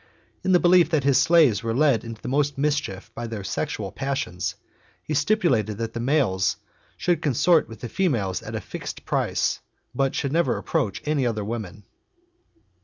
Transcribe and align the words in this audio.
In 0.43 0.51
the 0.51 0.59
belief 0.59 0.89
that 0.89 1.03
his 1.03 1.19
slaves 1.21 1.61
were 1.61 1.75
led. 1.75 2.03
into 2.03 2.27
most 2.27 2.57
mischief 2.57 3.11
by 3.13 3.27
their 3.27 3.43
sexual 3.43 3.91
passions, 3.91 4.55
he 5.03 5.13
stipulated 5.13 5.77
that 5.77 5.93
the 5.93 5.99
males 5.99 6.57
should 6.97 7.21
consort 7.21 7.69
with 7.69 7.81
the 7.81 7.87
females 7.87 8.41
at 8.41 8.55
a 8.55 8.61
fixed 8.61 9.05
price, 9.05 9.59
but 9.93 10.15
should 10.15 10.31
never 10.33 10.57
approach 10.57 11.03
any 11.05 11.27
other 11.27 11.45
woman. 11.45 11.83